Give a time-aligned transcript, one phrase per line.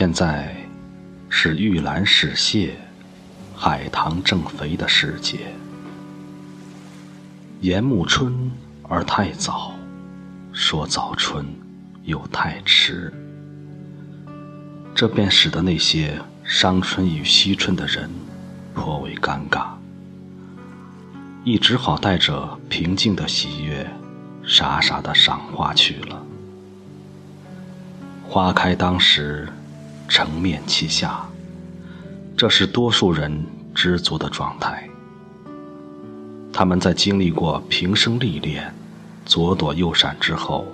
[0.00, 0.56] 现在
[1.28, 2.74] 是玉兰始谢、
[3.54, 5.52] 海棠正肥的时节。
[7.60, 8.50] 言暮春
[8.88, 9.74] 而太早，
[10.54, 11.44] 说早春
[12.04, 13.12] 又太迟，
[14.94, 18.08] 这便使得那些伤春与惜春的人
[18.74, 19.66] 颇为尴尬，
[21.44, 23.86] 亦只好带着平静的喜悦，
[24.46, 26.24] 傻傻的赏花去了。
[28.26, 29.46] 花开当时。
[30.10, 31.24] 成面其下，
[32.36, 34.90] 这是多数人知足的状态。
[36.52, 38.74] 他们在经历过平生历练、
[39.24, 40.66] 左躲右闪之后，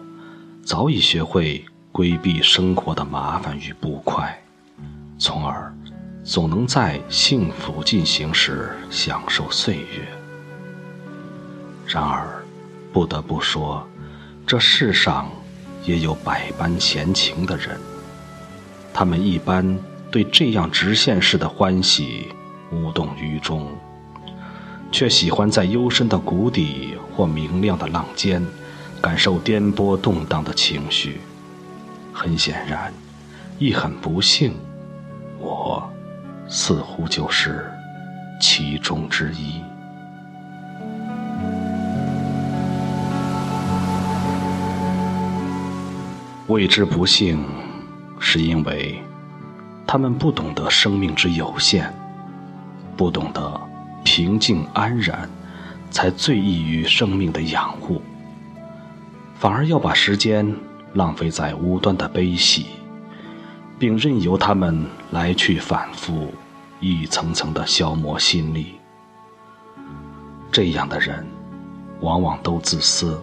[0.64, 1.62] 早已学会
[1.92, 4.42] 规避生活的麻烦与不快，
[5.18, 5.70] 从而
[6.24, 10.08] 总能在幸福进行时享受岁月。
[11.86, 12.42] 然而，
[12.90, 13.86] 不得不说，
[14.46, 15.30] 这世上
[15.84, 17.78] 也有百般闲情的人。
[18.98, 19.78] 他们一般
[20.10, 22.28] 对这样直线式的欢喜
[22.72, 23.68] 无动于衷，
[24.90, 28.42] 却喜欢在幽深的谷底或明亮的浪尖，
[29.02, 31.20] 感受颠簸动荡的情绪。
[32.10, 32.90] 很显然，
[33.58, 34.54] 亦很不幸，
[35.38, 35.86] 我
[36.48, 37.70] 似乎就是
[38.40, 39.60] 其中之一。
[46.46, 47.44] 谓之不幸。
[48.28, 49.00] 是因为
[49.86, 51.94] 他们不懂得生命之有限，
[52.96, 53.60] 不懂得
[54.02, 55.30] 平静安然，
[55.92, 58.02] 才最易于生命的养护，
[59.38, 60.52] 反而要把时间
[60.94, 62.66] 浪费在无端的悲喜，
[63.78, 66.34] 并任由他们来去反复，
[66.80, 68.74] 一层层的消磨心力。
[70.50, 71.24] 这样的人，
[72.00, 73.22] 往往都自私，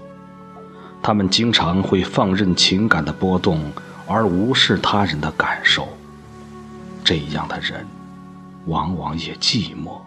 [1.02, 3.60] 他们经常会放任情感的波动。
[4.06, 5.88] 而无视他人的感受，
[7.04, 7.86] 这样的人，
[8.66, 10.00] 往往也寂寞。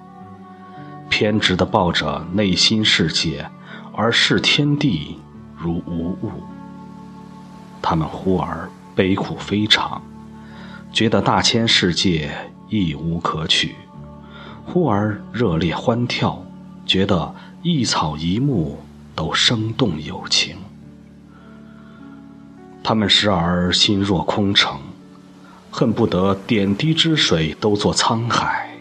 [1.08, 3.48] 偏执地抱着内心世界，
[3.94, 5.18] 而视天地
[5.56, 6.30] 如无物。
[7.80, 10.02] 他们忽而悲苦非常，
[10.92, 12.30] 觉得大千世界
[12.68, 13.70] 亦无可取；
[14.66, 16.42] 忽而热烈欢跳，
[16.84, 18.78] 觉得一草一木
[19.14, 20.56] 都生动有情。
[22.88, 24.78] 他们时而心若空城，
[25.72, 28.78] 恨不得点滴之水都作沧海；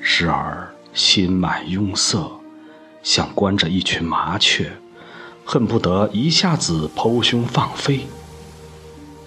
[0.00, 2.40] 时而心满拥塞，
[3.02, 4.72] 像关着一群麻雀，
[5.44, 8.06] 恨不得一下子剖胸放飞。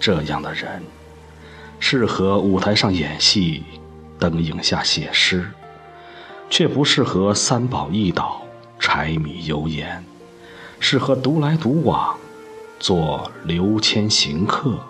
[0.00, 0.82] 这样的人，
[1.78, 3.62] 适合舞台上演戏，
[4.18, 5.48] 灯影下写诗，
[6.50, 8.42] 却不适合三宝一倒、
[8.76, 10.04] 柴米油盐，
[10.80, 12.16] 适合独来独往。
[12.80, 14.80] 做流迁行客，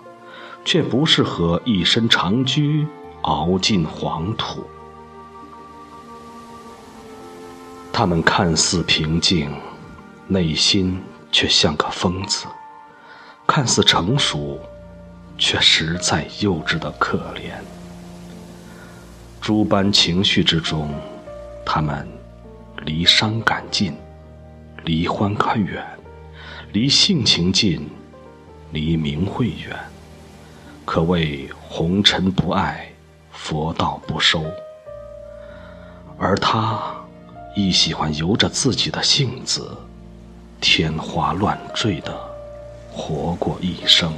[0.63, 2.87] 却不适合一身长居
[3.23, 4.63] 熬尽黄土。
[7.91, 9.53] 他们看似平静，
[10.25, 11.03] 内心
[11.33, 12.47] 却像个疯子；
[13.45, 14.57] 看似成熟，
[15.37, 17.51] 却实在幼稚的可怜。
[19.41, 20.89] 诸般情绪之中，
[21.65, 22.07] 他们
[22.85, 23.93] 离伤感近，
[24.85, 25.85] 离欢快远。
[26.73, 27.85] 离性情近，
[28.71, 29.77] 离名讳远，
[30.85, 32.89] 可谓红尘不爱，
[33.29, 34.41] 佛道不收。
[36.17, 36.79] 而他
[37.57, 39.77] 亦喜欢由着自己的性子，
[40.61, 42.17] 天花乱坠的
[42.89, 44.13] 活过一生。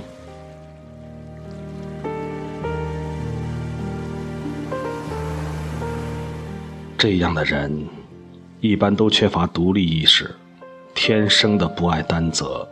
[7.00, 7.88] 这样的人，
[8.62, 10.36] 一般都缺乏独立意识。
[11.06, 12.66] 天生的不爱担责，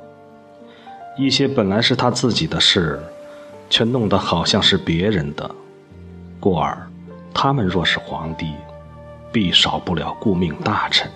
[1.18, 2.98] 一些本来是他自己的事，
[3.70, 5.52] 却弄得好像是别人的。
[6.40, 6.90] 故而，
[7.34, 8.54] 他们若是皇帝，
[9.34, 11.10] 必少不了顾命大臣；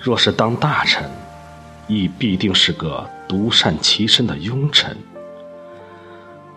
[0.00, 1.04] 若是当大臣，
[1.88, 4.96] 亦必定是个独善其身的庸臣。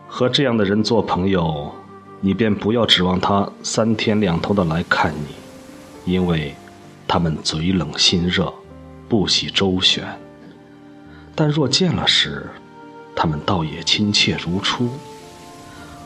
[0.08, 1.70] 和这样的人做朋友，
[2.22, 6.56] 你便不要指望他三天两头的来看你，因为
[7.06, 8.54] 他们嘴冷心热。
[9.10, 10.04] 不喜周旋，
[11.34, 12.46] 但若见了时，
[13.16, 14.90] 他们倒也亲切如初。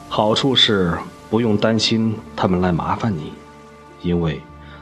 [0.07, 0.97] 好处是
[1.29, 3.33] 不用担心他们来麻烦你，
[4.01, 4.41] 因为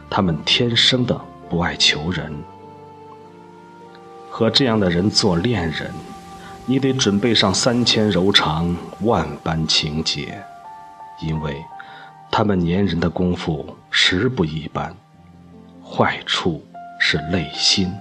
[0.10, 1.20] 他们天生的
[1.50, 2.34] 不爱求人。
[4.30, 5.92] 和这样的人做恋人，
[6.66, 10.42] 你得准备上三千柔肠，万般情结，
[11.22, 11.64] 因为
[12.32, 14.96] 他们粘人的功夫实不一般。
[15.84, 16.64] 坏处
[17.00, 17.92] 是累心。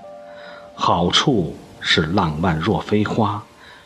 [0.80, 3.42] 好处是浪漫若飞花，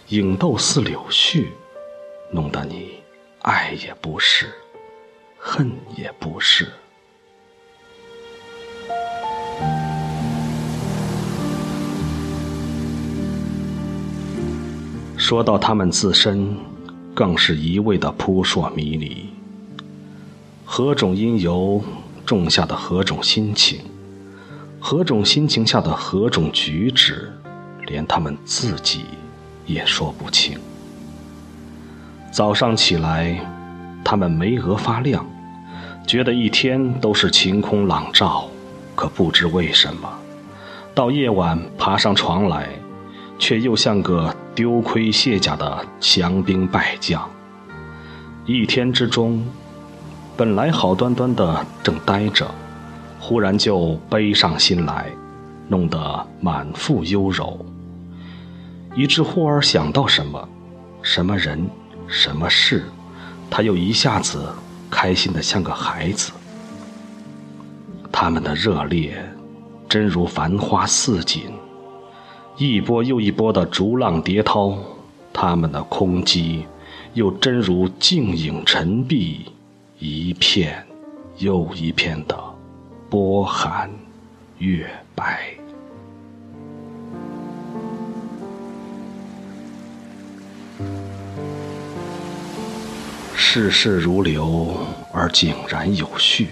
[0.09, 1.47] 影斗似柳絮，
[2.31, 2.91] 弄得你
[3.41, 4.53] 爱也不是，
[5.39, 6.69] 恨也不是。
[15.17, 16.55] 说到他们自身，
[17.15, 19.33] 更是一味的扑朔迷离。
[20.67, 21.83] 何种因由
[22.27, 23.81] 种下的何种心情，
[24.85, 27.33] 何种心情下的何种举止，
[27.87, 29.05] 连他们自己
[29.65, 30.59] 也说不清。
[32.33, 33.39] 早上起来，
[34.05, 35.25] 他们眉额发亮，
[36.05, 38.49] 觉得一天都是晴空朗照。
[38.97, 40.13] 可不知为什么，
[40.97, 42.69] 到夜晚爬上床来，
[43.39, 47.31] 却又像个丢盔卸甲的降兵败将。
[48.45, 49.47] 一天之中，
[50.37, 52.51] 本来好端端的正呆着，
[53.25, 55.07] 忽然就悲上心来，
[55.69, 57.65] 弄得满腹忧柔，
[58.97, 60.49] 以致忽而想到什么，
[61.03, 61.65] 什么人。
[62.09, 62.85] 什么事，
[63.49, 64.53] 他又一下子
[64.91, 66.33] 开心的像个孩子。
[68.11, 69.25] 他们的热烈，
[69.89, 71.45] 真如繁花似锦，
[72.59, 74.77] 一波又一波的逐浪叠涛；
[75.33, 76.65] 他们的空寂，
[77.15, 79.47] 又真如静影沉璧，
[79.99, 80.85] 一片
[81.39, 82.37] 又一片的
[83.13, 83.91] 波寒
[84.57, 85.53] 月白。
[93.35, 94.75] 世事如流
[95.13, 96.49] 而井然有序。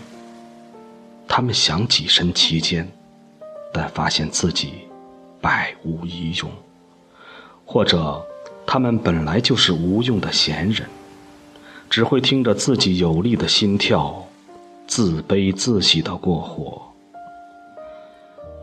[1.26, 2.86] 他们想跻身其间，
[3.72, 4.86] 但发现自己
[5.40, 6.50] 百无一用；
[7.64, 8.22] 或者，
[8.66, 10.86] 他们本来就是无用的闲人，
[11.88, 14.26] 只会听着自己有力的心跳，
[14.90, 16.82] 自卑自喜的过活。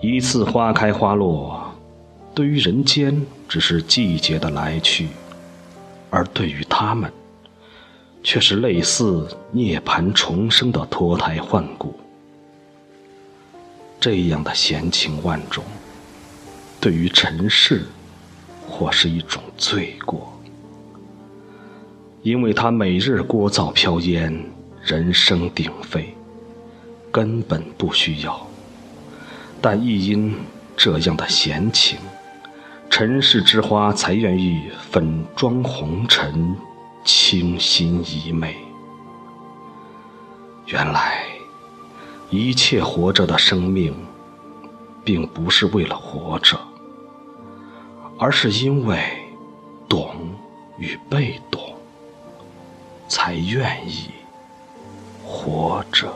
[0.01, 1.73] 一次花开花落，
[2.35, 5.07] 对于人间只是季节的来去，
[6.09, 7.09] 而对于他们。
[8.23, 11.93] 却是类似涅槃重生的脱胎换骨，
[14.01, 15.63] 这样的闲情万种，
[16.81, 17.85] 对于尘世，
[18.67, 20.37] 或是一种罪过，
[22.21, 24.43] 因为他每日聒噪飘烟，
[24.83, 26.13] 人声鼎沸，
[27.17, 28.45] 根本不需要，
[29.59, 30.35] 但亦因
[30.75, 31.97] 这样的闲情，
[32.91, 36.55] 尘世之花才愿意粉妆红尘。
[37.03, 38.55] 清新怡美。
[40.67, 41.25] 原来，
[42.29, 43.95] 一切活着的生命，
[45.03, 46.55] 并不是为了活着，
[48.19, 49.01] 而是因为
[49.89, 50.15] 懂
[50.77, 51.73] 与被懂，
[53.07, 54.11] 才愿意
[55.25, 56.13] 活着。